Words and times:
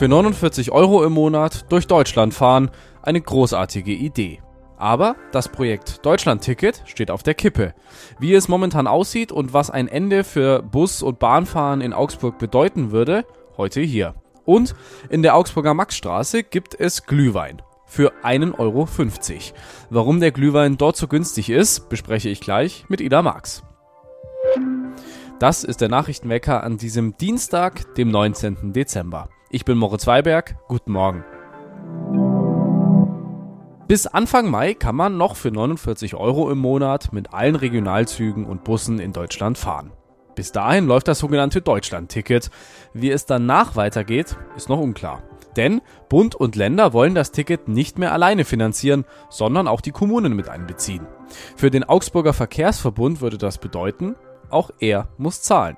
Für 0.00 0.08
49 0.08 0.72
Euro 0.72 1.04
im 1.04 1.12
Monat 1.12 1.70
durch 1.70 1.86
Deutschland 1.86 2.32
fahren, 2.32 2.70
eine 3.02 3.20
großartige 3.20 3.92
Idee. 3.92 4.40
Aber 4.78 5.14
das 5.30 5.50
Projekt 5.50 6.06
Deutschland-Ticket 6.06 6.84
steht 6.86 7.10
auf 7.10 7.22
der 7.22 7.34
Kippe. 7.34 7.74
Wie 8.18 8.32
es 8.32 8.48
momentan 8.48 8.86
aussieht 8.86 9.30
und 9.30 9.52
was 9.52 9.68
ein 9.68 9.88
Ende 9.88 10.24
für 10.24 10.62
Bus- 10.62 11.02
und 11.02 11.18
Bahnfahren 11.18 11.82
in 11.82 11.92
Augsburg 11.92 12.38
bedeuten 12.38 12.92
würde, 12.92 13.26
heute 13.58 13.82
hier. 13.82 14.14
Und 14.46 14.74
in 15.10 15.22
der 15.22 15.36
Augsburger 15.36 15.74
Maxstraße 15.74 16.44
gibt 16.44 16.80
es 16.80 17.04
Glühwein 17.04 17.60
für 17.84 18.10
1,50 18.22 18.58
Euro. 18.58 18.88
Warum 19.90 20.18
der 20.20 20.32
Glühwein 20.32 20.78
dort 20.78 20.96
so 20.96 21.08
günstig 21.08 21.50
ist, 21.50 21.90
bespreche 21.90 22.30
ich 22.30 22.40
gleich 22.40 22.86
mit 22.88 23.02
Ida 23.02 23.20
Marx. 23.20 23.64
Das 25.38 25.62
ist 25.62 25.82
der 25.82 25.90
Nachrichtenwecker 25.90 26.64
an 26.64 26.78
diesem 26.78 27.18
Dienstag, 27.18 27.94
dem 27.96 28.10
19. 28.10 28.72
Dezember. 28.72 29.28
Ich 29.52 29.64
bin 29.64 29.78
Moritz 29.78 30.06
Weiberg, 30.06 30.54
guten 30.68 30.92
Morgen. 30.92 31.24
Bis 33.88 34.06
Anfang 34.06 34.48
Mai 34.48 34.74
kann 34.74 34.94
man 34.94 35.16
noch 35.16 35.34
für 35.34 35.50
49 35.50 36.14
Euro 36.14 36.52
im 36.52 36.58
Monat 36.58 37.12
mit 37.12 37.34
allen 37.34 37.56
Regionalzügen 37.56 38.46
und 38.46 38.62
Bussen 38.62 39.00
in 39.00 39.12
Deutschland 39.12 39.58
fahren. 39.58 39.90
Bis 40.36 40.52
dahin 40.52 40.86
läuft 40.86 41.08
das 41.08 41.18
sogenannte 41.18 41.62
Deutschland-Ticket. 41.62 42.52
Wie 42.94 43.10
es 43.10 43.26
danach 43.26 43.74
weitergeht, 43.74 44.36
ist 44.54 44.68
noch 44.68 44.78
unklar. 44.78 45.24
Denn 45.56 45.80
Bund 46.08 46.36
und 46.36 46.54
Länder 46.54 46.92
wollen 46.92 47.16
das 47.16 47.32
Ticket 47.32 47.66
nicht 47.66 47.98
mehr 47.98 48.12
alleine 48.12 48.44
finanzieren, 48.44 49.04
sondern 49.30 49.66
auch 49.66 49.80
die 49.80 49.90
Kommunen 49.90 50.34
mit 50.34 50.48
einbeziehen. 50.48 51.08
Für 51.56 51.72
den 51.72 51.82
Augsburger 51.82 52.34
Verkehrsverbund 52.34 53.20
würde 53.20 53.36
das 53.36 53.58
bedeuten, 53.58 54.14
auch 54.52 54.70
er 54.78 55.08
muss 55.18 55.42
zahlen. 55.42 55.76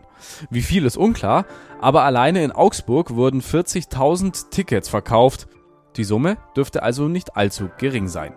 Wie 0.50 0.62
viel 0.62 0.86
ist 0.86 0.96
unklar, 0.96 1.46
aber 1.80 2.04
alleine 2.04 2.44
in 2.44 2.52
Augsburg 2.52 3.14
wurden 3.14 3.40
40.000 3.40 4.50
Tickets 4.50 4.88
verkauft. 4.88 5.48
Die 5.96 6.04
Summe 6.04 6.38
dürfte 6.56 6.82
also 6.82 7.08
nicht 7.08 7.36
allzu 7.36 7.68
gering 7.76 8.08
sein. 8.08 8.34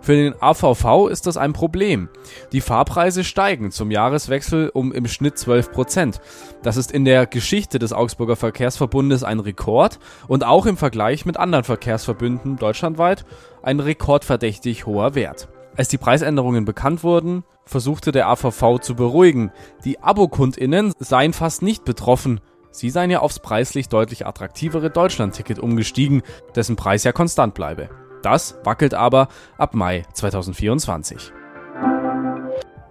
Für 0.00 0.14
den 0.14 0.34
AVV 0.40 1.08
ist 1.08 1.26
das 1.26 1.36
ein 1.36 1.52
Problem. 1.52 2.08
Die 2.52 2.60
Fahrpreise 2.60 3.24
steigen 3.24 3.70
zum 3.70 3.90
Jahreswechsel 3.90 4.70
um 4.72 4.92
im 4.92 5.06
Schnitt 5.06 5.38
12 5.38 5.72
Prozent. 5.72 6.20
Das 6.62 6.76
ist 6.76 6.90
in 6.90 7.04
der 7.04 7.26
Geschichte 7.26 7.78
des 7.78 7.92
Augsburger 7.92 8.36
Verkehrsverbundes 8.36 9.22
ein 9.24 9.40
Rekord 9.40 9.98
und 10.28 10.44
auch 10.44 10.66
im 10.66 10.76
Vergleich 10.76 11.26
mit 11.26 11.36
anderen 11.36 11.64
Verkehrsverbünden 11.64 12.56
deutschlandweit 12.56 13.24
ein 13.62 13.80
rekordverdächtig 13.80 14.86
hoher 14.86 15.14
Wert. 15.14 15.48
Als 15.76 15.88
die 15.88 15.98
Preisänderungen 15.98 16.64
bekannt 16.64 17.02
wurden, 17.02 17.44
versuchte 17.66 18.12
der 18.12 18.28
AVV 18.28 18.78
zu 18.80 18.94
beruhigen. 18.94 19.50
Die 19.84 20.00
AbokundInnen 20.00 20.94
seien 20.98 21.32
fast 21.32 21.62
nicht 21.62 21.84
betroffen. 21.84 22.40
Sie 22.70 22.90
seien 22.90 23.10
ja 23.10 23.20
aufs 23.20 23.40
preislich 23.40 23.88
deutlich 23.88 24.26
attraktivere 24.26 24.90
Deutschland-Ticket 24.90 25.58
umgestiegen, 25.58 26.22
dessen 26.54 26.76
Preis 26.76 27.04
ja 27.04 27.12
konstant 27.12 27.54
bleibe. 27.54 27.90
Das 28.22 28.58
wackelt 28.64 28.94
aber 28.94 29.28
ab 29.58 29.74
Mai 29.74 30.04
2024. 30.12 31.32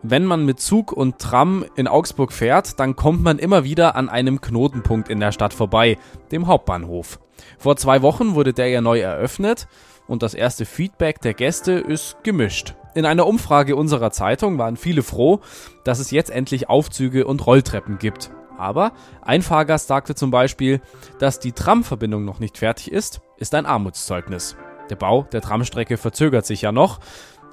Wenn 0.08 0.26
man 0.26 0.46
mit 0.46 0.60
Zug 0.60 0.92
und 0.92 1.18
Tram 1.18 1.66
in 1.76 1.88
Augsburg 1.88 2.32
fährt, 2.32 2.80
dann 2.80 2.96
kommt 2.96 3.24
man 3.24 3.40
immer 3.40 3.64
wieder 3.64 3.96
an 3.96 4.08
einem 4.08 4.40
Knotenpunkt 4.40 5.10
in 5.10 5.20
der 5.20 5.32
Stadt 5.32 5.54
vorbei, 5.54 5.98
dem 6.32 6.46
Hauptbahnhof. 6.46 7.20
Vor 7.58 7.78
zwei 7.78 8.02
Wochen 8.02 8.36
wurde 8.36 8.54
der 8.54 8.70
ja 8.70 8.82
neu 8.82 9.00
eröffnet 9.00 9.68
und 10.08 10.24
das 10.24 10.34
erste 10.34 10.66
Feedback 10.66 11.22
der 11.22 11.34
Gäste 11.34 11.74
ist 11.74 12.24
gemischt. 12.24 12.76
In 12.94 13.06
einer 13.06 13.28
Umfrage 13.28 13.76
unserer 13.76 14.12
Zeitung 14.12 14.58
waren 14.58 14.78
viele 14.78 15.04
froh, 15.04 15.42
dass 15.84 16.00
es 16.00 16.12
jetzt 16.12 16.30
endlich 16.30 16.70
Aufzüge 16.70 17.26
und 17.26 17.46
Rolltreppen 17.46 17.98
gibt. 17.98 18.32
Aber 18.58 18.94
ein 19.22 19.42
Fahrgast 19.42 19.88
sagte 19.88 20.16
zum 20.16 20.32
Beispiel, 20.32 20.82
dass 21.20 21.40
die 21.40 21.52
Tramverbindung 21.52 22.24
noch 22.24 22.40
nicht 22.40 22.58
fertig 22.58 22.92
ist, 22.92 23.20
ist 23.38 23.54
ein 23.54 23.66
Armutszeugnis. 23.66 24.56
Der 24.90 24.96
Bau 24.96 25.24
der 25.32 25.42
Tramstrecke 25.42 25.98
verzögert 25.98 26.46
sich 26.46 26.62
ja 26.62 26.72
noch. 26.72 27.00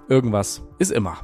Irgendwas 0.09 0.63
ist 0.79 0.93
immer. 0.93 1.19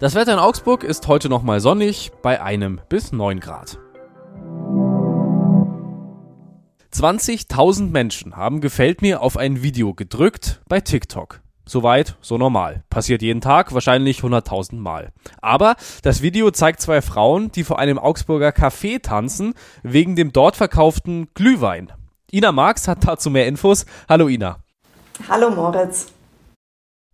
Das 0.00 0.14
Wetter 0.14 0.32
in 0.32 0.38
Augsburg 0.38 0.84
ist 0.84 1.06
heute 1.08 1.28
nochmal 1.28 1.60
sonnig 1.60 2.12
bei 2.22 2.40
einem 2.40 2.80
bis 2.88 3.12
9 3.12 3.40
Grad. 3.40 3.78
20.000 6.92 7.90
Menschen 7.90 8.36
haben 8.36 8.60
gefällt 8.60 9.02
mir 9.02 9.20
auf 9.20 9.36
ein 9.36 9.62
Video 9.62 9.94
gedrückt 9.94 10.60
bei 10.68 10.80
TikTok. 10.80 11.40
Soweit, 11.66 12.16
so 12.22 12.38
normal. 12.38 12.82
Passiert 12.88 13.20
jeden 13.20 13.42
Tag, 13.42 13.74
wahrscheinlich 13.74 14.20
100.000 14.20 14.76
Mal. 14.76 15.12
Aber 15.42 15.76
das 16.02 16.22
Video 16.22 16.50
zeigt 16.50 16.80
zwei 16.80 17.02
Frauen, 17.02 17.52
die 17.52 17.62
vor 17.62 17.78
einem 17.78 17.98
Augsburger 17.98 18.50
Café 18.50 19.02
tanzen, 19.02 19.52
wegen 19.82 20.16
dem 20.16 20.32
dort 20.32 20.56
verkauften 20.56 21.28
Glühwein. 21.34 21.92
Ina 22.32 22.52
Marx 22.52 22.88
hat 22.88 23.06
dazu 23.06 23.28
mehr 23.28 23.46
Infos. 23.46 23.84
Hallo 24.08 24.28
Ina. 24.28 24.58
Hallo 25.28 25.50
Moritz. 25.50 26.06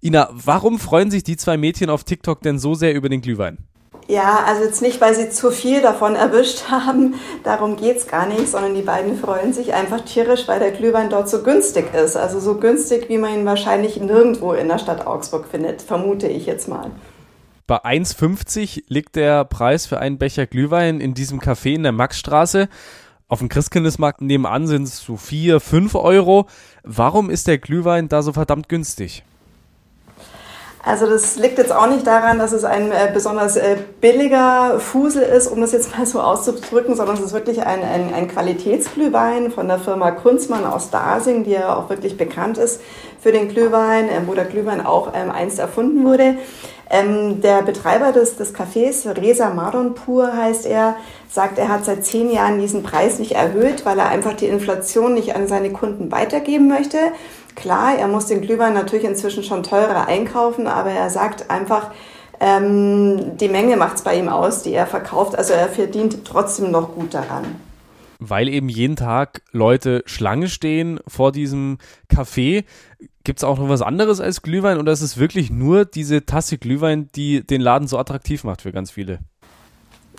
Ina, 0.00 0.28
warum 0.32 0.78
freuen 0.78 1.10
sich 1.10 1.24
die 1.24 1.36
zwei 1.36 1.56
Mädchen 1.56 1.90
auf 1.90 2.04
TikTok 2.04 2.42
denn 2.42 2.60
so 2.60 2.74
sehr 2.74 2.94
über 2.94 3.08
den 3.08 3.22
Glühwein? 3.22 3.58
Ja, 4.06 4.44
also 4.46 4.64
jetzt 4.64 4.82
nicht, 4.82 5.00
weil 5.00 5.14
sie 5.14 5.30
zu 5.30 5.50
viel 5.50 5.80
davon 5.80 6.14
erwischt 6.14 6.64
haben, 6.70 7.14
darum 7.42 7.76
geht's 7.76 8.06
gar 8.06 8.26
nicht, 8.26 8.48
sondern 8.48 8.74
die 8.74 8.82
beiden 8.82 9.18
freuen 9.18 9.52
sich 9.52 9.72
einfach 9.72 10.02
tierisch, 10.02 10.46
weil 10.46 10.58
der 10.58 10.72
Glühwein 10.72 11.08
dort 11.08 11.28
so 11.28 11.42
günstig 11.42 11.94
ist. 11.94 12.16
Also 12.16 12.38
so 12.38 12.56
günstig, 12.56 13.08
wie 13.08 13.18
man 13.18 13.34
ihn 13.34 13.46
wahrscheinlich 13.46 13.98
nirgendwo 13.98 14.52
in 14.52 14.68
der 14.68 14.78
Stadt 14.78 15.06
Augsburg 15.06 15.46
findet, 15.50 15.80
vermute 15.80 16.28
ich 16.28 16.46
jetzt 16.46 16.68
mal. 16.68 16.90
Bei 17.66 17.82
1,50 17.82 18.84
liegt 18.88 19.16
der 19.16 19.46
Preis 19.46 19.86
für 19.86 19.98
einen 19.98 20.18
Becher 20.18 20.46
Glühwein 20.46 21.00
in 21.00 21.14
diesem 21.14 21.40
Café 21.40 21.74
in 21.74 21.82
der 21.82 21.92
Maxstraße. 21.92 22.68
Auf 23.26 23.38
dem 23.38 23.48
Christkindlesmarkt 23.48 24.20
nebenan 24.20 24.66
sind 24.66 24.82
es 24.82 25.00
so 25.00 25.16
4, 25.16 25.60
5 25.60 25.94
Euro. 25.94 26.46
Warum 26.82 27.30
ist 27.30 27.46
der 27.46 27.56
Glühwein 27.56 28.08
da 28.08 28.20
so 28.20 28.34
verdammt 28.34 28.68
günstig? 28.68 29.24
Also 30.86 31.06
das 31.06 31.36
liegt 31.36 31.56
jetzt 31.56 31.72
auch 31.72 31.86
nicht 31.86 32.06
daran, 32.06 32.38
dass 32.38 32.52
es 32.52 32.62
ein 32.64 32.92
äh, 32.92 33.10
besonders 33.12 33.56
äh, 33.56 33.76
billiger 34.02 34.78
Fusel 34.80 35.22
ist, 35.22 35.46
um 35.46 35.62
das 35.62 35.72
jetzt 35.72 35.96
mal 35.96 36.04
so 36.04 36.20
auszudrücken, 36.20 36.94
sondern 36.94 37.16
es 37.16 37.22
ist 37.22 37.32
wirklich 37.32 37.62
ein, 37.62 37.82
ein, 37.82 38.12
ein 38.12 38.28
Qualitätsglühwein 38.28 39.50
von 39.50 39.66
der 39.66 39.78
Firma 39.78 40.10
Kunzmann 40.10 40.66
aus 40.66 40.90
Dasing, 40.90 41.44
die 41.44 41.52
ja 41.52 41.74
auch 41.74 41.88
wirklich 41.88 42.18
bekannt 42.18 42.58
ist 42.58 42.82
für 43.22 43.32
den 43.32 43.48
Glühwein, 43.48 44.10
äh, 44.10 44.20
wo 44.26 44.34
der 44.34 44.44
Glühwein 44.44 44.84
auch 44.84 45.12
ähm, 45.14 45.30
einst 45.30 45.58
erfunden 45.58 46.04
wurde. 46.04 46.36
Ähm, 46.90 47.40
der 47.40 47.62
Betreiber 47.62 48.12
des, 48.12 48.36
des 48.36 48.54
Cafés, 48.54 49.06
Reza 49.16 49.48
Madonpur 49.50 50.36
heißt 50.36 50.66
er, 50.66 50.96
sagt, 51.30 51.58
er 51.58 51.70
hat 51.70 51.86
seit 51.86 52.04
zehn 52.04 52.30
Jahren 52.30 52.60
diesen 52.60 52.82
Preis 52.82 53.18
nicht 53.18 53.32
erhöht, 53.32 53.86
weil 53.86 53.98
er 53.98 54.10
einfach 54.10 54.34
die 54.34 54.46
Inflation 54.46 55.14
nicht 55.14 55.34
an 55.34 55.48
seine 55.48 55.70
Kunden 55.70 56.12
weitergeben 56.12 56.68
möchte. 56.68 56.98
Klar, 57.54 57.96
er 57.96 58.08
muss 58.08 58.26
den 58.26 58.40
Glühwein 58.40 58.74
natürlich 58.74 59.04
inzwischen 59.04 59.44
schon 59.44 59.62
teurer 59.62 60.08
einkaufen, 60.08 60.66
aber 60.66 60.90
er 60.90 61.10
sagt 61.10 61.50
einfach, 61.50 61.90
ähm, 62.40 63.36
die 63.38 63.48
Menge 63.48 63.76
macht 63.76 63.96
es 63.96 64.02
bei 64.02 64.18
ihm 64.18 64.28
aus, 64.28 64.62
die 64.62 64.72
er 64.72 64.86
verkauft. 64.86 65.36
Also 65.36 65.52
er 65.52 65.68
verdient 65.68 66.24
trotzdem 66.24 66.70
noch 66.70 66.94
gut 66.94 67.14
daran. 67.14 67.44
Weil 68.18 68.48
eben 68.48 68.68
jeden 68.68 68.96
Tag 68.96 69.42
Leute 69.52 70.02
Schlange 70.06 70.48
stehen 70.48 71.00
vor 71.06 71.32
diesem 71.32 71.78
Café. 72.12 72.64
Gibt 73.22 73.38
es 73.38 73.44
auch 73.44 73.58
noch 73.58 73.68
was 73.68 73.82
anderes 73.82 74.20
als 74.20 74.42
Glühwein 74.42 74.78
oder 74.78 74.92
ist 74.92 75.00
es 75.00 75.18
wirklich 75.18 75.50
nur 75.50 75.84
diese 75.84 76.26
Tasse 76.26 76.58
Glühwein, 76.58 77.08
die 77.14 77.46
den 77.46 77.60
Laden 77.60 77.88
so 77.88 77.98
attraktiv 77.98 78.44
macht 78.44 78.62
für 78.62 78.72
ganz 78.72 78.90
viele? 78.90 79.20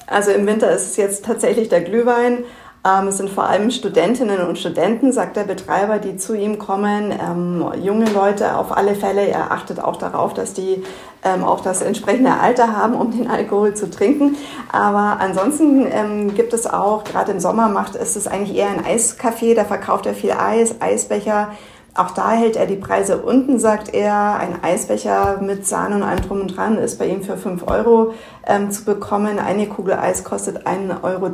Also 0.08 0.32
im 0.32 0.46
Winter 0.46 0.72
ist 0.72 0.86
es 0.92 0.98
jetzt 0.98 1.26
tatsächlich 1.26 1.70
der 1.70 1.82
Glühwein. 1.82 2.40
Ähm, 2.86 3.08
es 3.08 3.18
sind 3.18 3.32
vor 3.32 3.46
allem 3.46 3.72
Studentinnen 3.72 4.46
und 4.48 4.60
Studenten, 4.60 5.12
sagt 5.12 5.38
der 5.38 5.44
Betreiber, 5.44 5.98
die 5.98 6.18
zu 6.18 6.36
ihm 6.36 6.60
kommen. 6.60 7.12
Ähm, 7.12 7.66
junge 7.82 8.06
Leute 8.12 8.58
auf 8.58 8.76
alle 8.76 8.94
Fälle. 8.94 9.28
Er 9.28 9.52
achtet 9.52 9.84
auch 9.84 9.96
darauf, 9.96 10.36
dass 10.36 10.54
die 10.54 10.84
ähm, 11.24 11.44
auch 11.44 11.62
das 11.62 11.82
entsprechende 11.82 12.34
Alter 12.40 12.78
haben, 12.78 12.94
um 12.94 13.10
den 13.12 13.28
Alkohol 13.28 13.74
zu 13.74 13.90
trinken. 13.90 14.38
Aber 14.72 15.20
ansonsten 15.20 15.88
ähm, 15.92 16.36
gibt 16.36 16.54
es 16.54 16.68
auch, 16.68 17.04
gerade 17.04 17.32
im 17.32 17.40
Sommer 17.40 17.70
macht, 17.70 17.96
ist 17.96 18.16
es 18.16 18.28
eigentlich 18.28 18.56
eher 18.56 18.70
ein 18.70 18.86
Eiscafé. 18.86 19.56
Da 19.56 19.66
verkauft 19.66 20.06
er 20.06 20.14
viel 20.14 20.34
Eis, 20.34 20.76
Eisbecher. 20.80 21.50
Auch 21.96 22.12
da 22.12 22.32
hält 22.32 22.58
er 22.58 22.68
die 22.68 22.76
Preise 22.76 23.18
unten, 23.18 23.58
sagt 23.58 23.96
er. 23.96 24.36
Ein 24.36 24.64
Eisbecher 24.64 25.40
mit 25.42 25.66
Sahne 25.66 25.96
und 25.96 26.04
allem 26.04 26.22
drum 26.22 26.42
und 26.42 26.56
dran 26.56 26.78
ist 26.78 27.00
bei 27.00 27.08
ihm 27.08 27.24
für 27.24 27.38
5 27.38 27.68
Euro 27.68 28.14
ähm, 28.46 28.70
zu 28.70 28.86
bekommen. 28.86 29.40
Eine 29.40 29.66
Kugel 29.66 29.96
Eis 29.96 30.24
kostet 30.24 30.68
1,30 30.68 31.04
Euro. 31.04 31.30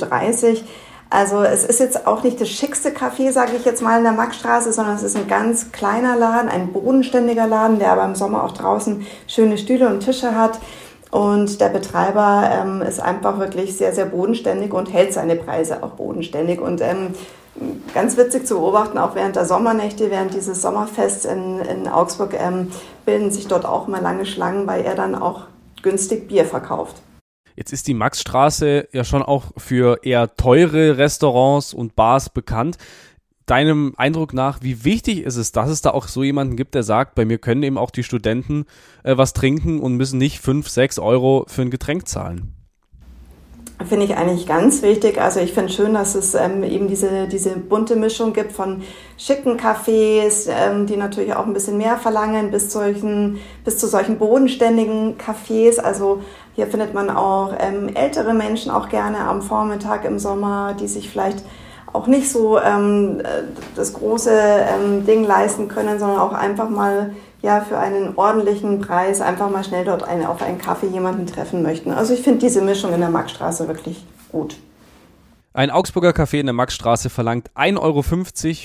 Also 1.12 1.44
es 1.44 1.66
ist 1.66 1.82
jetzt 1.82 2.08
auch 2.08 2.24
nicht 2.24 2.40
das 2.40 2.50
schickste 2.50 2.92
Café, 2.92 3.34
sage 3.34 3.52
ich 3.58 3.66
jetzt 3.66 3.82
mal, 3.82 3.98
in 3.98 4.06
der 4.06 4.14
Maxstraße, 4.14 4.72
sondern 4.72 4.96
es 4.96 5.04
ist 5.04 5.18
ein 5.18 5.28
ganz 5.28 5.74
kleiner 5.74 6.16
Laden, 6.16 6.50
ein 6.50 6.72
bodenständiger 6.72 7.48
Laden, 7.48 7.80
der 7.80 7.92
aber 7.92 8.06
im 8.06 8.16
Sommer 8.16 8.46
auch 8.46 8.54
draußen 8.54 9.06
schöne 9.28 9.58
Stühle 9.58 9.90
und 9.90 10.00
Tische 10.00 10.36
hat. 10.36 10.62
Und 11.12 11.60
der 11.60 11.68
Betreiber 11.68 12.50
ähm, 12.54 12.82
ist 12.82 13.02
einfach 13.02 13.40
wirklich 13.40 13.76
sehr, 13.76 13.94
sehr 13.94 14.06
bodenständig 14.06 14.74
und 14.74 14.94
hält 14.94 15.12
seine 15.12 15.36
Preise 15.36 15.84
auch 15.84 15.92
bodenständig. 15.92 16.62
Und 16.62 16.80
ähm, 16.80 17.14
ganz 17.94 18.16
witzig 18.16 18.48
zu 18.48 18.56
beobachten, 18.56 18.98
auch 18.98 19.14
während 19.14 19.36
der 19.36 19.44
Sommernächte, 19.44 20.10
während 20.12 20.34
dieses 20.34 20.62
Sommerfests 20.62 21.26
in, 21.26 21.60
in 21.60 21.90
Augsburg, 21.90 22.34
ähm, 22.40 22.72
bilden 23.04 23.32
sich 23.32 23.50
dort 23.50 23.66
auch 23.66 23.88
mal 23.88 24.02
lange 24.02 24.26
Schlangen, 24.26 24.66
weil 24.66 24.86
er 24.86 24.96
dann 24.96 25.16
auch 25.16 25.42
günstig 25.82 26.30
Bier 26.30 26.46
verkauft. 26.46 27.02
Jetzt 27.56 27.74
ist 27.74 27.88
die 27.88 27.94
Maxstraße 27.94 28.88
ja 28.92 29.04
schon 29.04 29.24
auch 29.24 29.52
für 29.58 30.00
eher 30.04 30.36
teure 30.36 30.98
Restaurants 30.98 31.74
und 31.74 31.96
Bars 31.96 32.30
bekannt. 32.30 32.78
deinem 33.46 33.94
Eindruck 33.98 34.34
nach, 34.34 34.60
wie 34.62 34.86
wichtig 34.86 35.24
ist 35.24 35.36
es, 35.36 35.52
dass 35.52 35.70
es 35.70 35.82
da 35.82 35.90
auch 35.90 36.08
so 36.08 36.24
jemanden 36.24 36.56
gibt, 36.56 36.74
der 36.74 36.84
sagt, 36.84 37.16
bei 37.16 37.26
mir 37.26 37.38
können 37.38 37.64
eben 37.64 37.78
auch 37.78 37.92
die 37.92 38.04
Studenten 38.04 38.66
äh, 39.04 39.18
was 39.18 39.34
trinken 39.34 39.80
und 39.82 39.98
müssen 39.98 40.20
nicht 40.20 40.40
fünf, 40.40 40.70
sechs 40.70 41.00
Euro 41.00 41.46
für 41.48 41.64
ein 41.64 41.72
Getränk 41.72 42.08
zahlen? 42.08 42.54
Finde 43.88 44.06
ich 44.06 44.16
eigentlich 44.16 44.48
ganz 44.48 44.82
wichtig. 44.82 45.20
Also 45.20 45.40
ich 45.40 45.54
finde 45.54 45.72
schön, 45.72 45.94
dass 45.94 46.16
es 46.16 46.36
ähm, 46.36 46.64
eben 46.64 46.88
diese, 46.88 47.28
diese 47.28 47.52
bunte 47.58 47.96
Mischung 47.96 48.34
gibt 48.34 48.52
von 48.52 48.84
schicken 49.18 49.58
Cafés, 49.58 50.50
ähm, 50.50 50.88
die 50.88 50.98
natürlich 50.98 51.34
auch 51.34 51.46
ein 51.46 51.54
bisschen 51.54 51.78
mehr 51.78 51.98
verlangen, 51.98 52.52
bis, 52.52 52.72
solchen, 52.72 53.40
bis 53.64 53.78
zu 53.78 53.88
solchen 53.88 54.18
bodenständigen 54.18 55.18
Cafés. 55.18 55.80
Also 55.80 56.22
hier 56.56 56.68
findet 56.68 56.94
man 56.94 57.10
auch 57.10 57.54
ähm, 57.60 57.90
ältere 57.96 58.34
Menschen 58.34 58.72
auch 58.72 58.90
gerne 58.90 59.20
am 59.20 59.42
Vormittag 59.42 60.06
im 60.06 60.20
Sommer, 60.20 60.76
die 60.80 60.88
sich 60.88 61.10
vielleicht 61.10 61.44
auch 61.94 62.08
nicht 62.08 62.32
so 62.32 62.60
ähm, 62.60 63.22
das 63.76 63.94
große 63.94 64.32
ähm, 64.32 65.06
Ding 65.06 65.24
leisten 65.24 65.68
können, 65.68 66.00
sondern 66.00 66.20
auch 66.20 66.34
einfach 66.34 66.70
mal 66.70 67.12
ja 67.42 67.62
für 67.62 67.78
einen 67.78 68.16
ordentlichen 68.16 68.82
Preis 68.82 69.22
einfach 69.22 69.50
mal 69.50 69.64
schnell 69.64 69.86
dort 69.86 70.04
eine, 70.04 70.30
auf 70.30 70.42
einen 70.42 70.58
Kaffee 70.58 70.88
jemanden 70.88 71.26
treffen 71.26 71.64
möchten. 71.64 71.92
Also 71.92 72.14
ich 72.14 72.22
finde 72.22 72.40
diese 72.40 72.62
Mischung 72.62 72.94
in 72.94 73.00
der 73.00 73.10
Maxstraße 73.10 73.68
wirklich 73.68 74.06
gut. 74.32 74.58
Ein 75.54 75.70
Augsburger 75.70 76.12
Café 76.12 76.40
in 76.40 76.46
der 76.46 76.54
Maxstraße 76.54 77.10
verlangt 77.10 77.52
1,50 77.56 77.80
Euro 77.82 78.04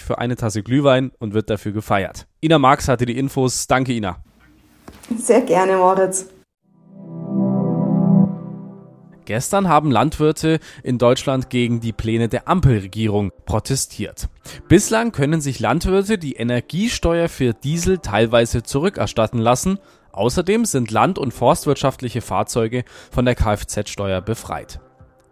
für 0.06 0.18
eine 0.18 0.36
Tasse 0.36 0.62
Glühwein 0.62 1.10
und 1.18 1.34
wird 1.34 1.50
dafür 1.50 1.72
gefeiert. 1.72 2.26
Ina 2.40 2.60
Marx 2.60 2.86
hatte 2.86 3.06
die 3.06 3.18
Infos. 3.18 3.66
Danke, 3.66 3.92
Ina. 3.92 4.18
Sehr 5.16 5.40
gerne, 5.40 5.76
Moritz. 5.76 6.26
Gestern 9.26 9.68
haben 9.68 9.90
Landwirte 9.90 10.60
in 10.84 10.98
Deutschland 10.98 11.50
gegen 11.50 11.80
die 11.80 11.92
Pläne 11.92 12.28
der 12.28 12.48
Ampelregierung 12.48 13.32
protestiert. 13.44 14.28
Bislang 14.68 15.10
können 15.10 15.40
sich 15.40 15.58
Landwirte 15.58 16.16
die 16.16 16.34
Energiesteuer 16.34 17.28
für 17.28 17.52
Diesel 17.52 17.98
teilweise 17.98 18.62
zurückerstatten 18.62 19.40
lassen. 19.40 19.80
Außerdem 20.12 20.64
sind 20.64 20.92
land- 20.92 21.18
und 21.18 21.34
forstwirtschaftliche 21.34 22.20
Fahrzeuge 22.20 22.84
von 23.10 23.24
der 23.24 23.34
Kfz-Steuer 23.34 24.22
befreit. 24.22 24.78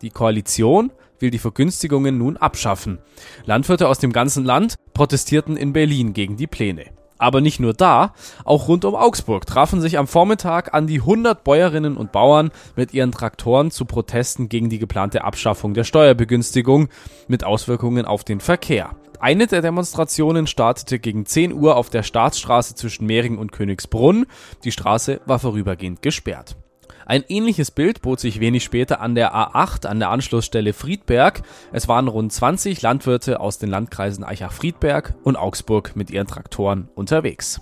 Die 0.02 0.10
Koalition 0.10 0.92
will 1.20 1.30
die 1.30 1.38
Vergünstigungen 1.38 2.18
nun 2.18 2.36
abschaffen. 2.36 2.98
Landwirte 3.44 3.88
aus 3.88 4.00
dem 4.00 4.12
ganzen 4.12 4.44
Land 4.44 4.74
protestierten 4.92 5.56
in 5.56 5.72
Berlin 5.72 6.14
gegen 6.14 6.36
die 6.36 6.48
Pläne. 6.48 6.86
Aber 7.24 7.40
nicht 7.40 7.58
nur 7.58 7.72
da, 7.72 8.12
auch 8.44 8.68
rund 8.68 8.84
um 8.84 8.94
Augsburg 8.94 9.46
trafen 9.46 9.80
sich 9.80 9.96
am 9.96 10.06
Vormittag 10.06 10.74
an 10.74 10.86
die 10.86 11.00
100 11.00 11.42
Bäuerinnen 11.42 11.96
und 11.96 12.12
Bauern 12.12 12.50
mit 12.76 12.92
ihren 12.92 13.12
Traktoren 13.12 13.70
zu 13.70 13.86
Protesten 13.86 14.50
gegen 14.50 14.68
die 14.68 14.78
geplante 14.78 15.24
Abschaffung 15.24 15.72
der 15.72 15.84
Steuerbegünstigung 15.84 16.90
mit 17.26 17.42
Auswirkungen 17.42 18.04
auf 18.04 18.24
den 18.24 18.40
Verkehr. 18.40 18.90
Eine 19.20 19.46
der 19.46 19.62
Demonstrationen 19.62 20.46
startete 20.46 20.98
gegen 20.98 21.24
10 21.24 21.54
Uhr 21.54 21.76
auf 21.76 21.88
der 21.88 22.02
Staatsstraße 22.02 22.74
zwischen 22.74 23.06
Mehring 23.06 23.38
und 23.38 23.52
Königsbrunn. 23.52 24.26
Die 24.64 24.72
Straße 24.72 25.22
war 25.24 25.38
vorübergehend 25.38 26.02
gesperrt. 26.02 26.56
Ein 27.06 27.24
ähnliches 27.28 27.70
Bild 27.70 28.02
bot 28.02 28.20
sich 28.20 28.40
wenig 28.40 28.64
später 28.64 29.00
an 29.00 29.14
der 29.14 29.34
A8 29.34 29.86
an 29.86 29.98
der 29.98 30.10
Anschlussstelle 30.10 30.72
Friedberg. 30.72 31.42
Es 31.72 31.86
waren 31.88 32.08
rund 32.08 32.32
20 32.32 32.80
Landwirte 32.80 33.40
aus 33.40 33.58
den 33.58 33.68
Landkreisen 33.68 34.24
Eichach-Friedberg 34.24 35.14
und 35.22 35.36
Augsburg 35.36 35.96
mit 35.96 36.10
ihren 36.10 36.26
Traktoren 36.26 36.88
unterwegs. 36.94 37.60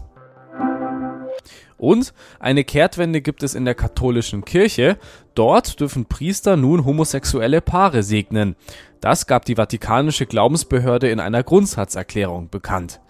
Und 1.77 2.15
eine 2.39 2.63
Kehrtwende 2.63 3.21
gibt 3.21 3.43
es 3.43 3.57
in 3.57 3.65
der 3.65 3.75
katholischen 3.75 4.45
Kirche. 4.45 4.99
Dort 5.35 5.81
dürfen 5.81 6.07
Priester 6.07 6.57
nun 6.57 6.85
homosexuelle 6.85 7.61
Paare 7.61 8.05
segnen. 8.05 8.55
Das 9.03 9.27
gab 9.27 9.45
die 9.45 9.57
Vatikanische 9.57 10.27
Glaubensbehörde 10.27 11.11
in 11.11 11.19
einer 11.19 11.43
Grundsatzerklärung 11.43 12.51
bekannt. 12.51 13.01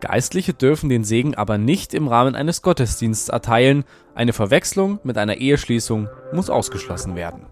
Geistliche 0.00 0.54
dürfen 0.54 0.88
den 0.88 1.04
Segen 1.04 1.34
aber 1.34 1.58
nicht 1.58 1.92
im 1.92 2.08
Rahmen 2.08 2.34
eines 2.34 2.62
Gottesdienstes 2.62 3.28
erteilen. 3.28 3.84
Eine 4.14 4.32
Verwechslung 4.32 4.98
mit 5.04 5.18
einer 5.18 5.36
Eheschließung 5.36 6.08
muss 6.32 6.48
ausgeschlossen 6.48 7.16
werden. 7.16 7.44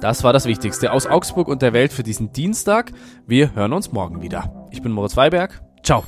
Das 0.00 0.24
war 0.24 0.32
das 0.32 0.46
Wichtigste 0.46 0.90
aus 0.90 1.06
Augsburg 1.06 1.46
und 1.46 1.62
der 1.62 1.74
Welt 1.74 1.92
für 1.92 2.02
diesen 2.02 2.32
Dienstag. 2.32 2.90
Wir 3.24 3.54
hören 3.54 3.72
uns 3.72 3.92
morgen 3.92 4.20
wieder. 4.20 4.66
Ich 4.72 4.82
bin 4.82 4.90
Moritz 4.90 5.16
Weiberg. 5.16 5.62
Ciao. 5.84 6.02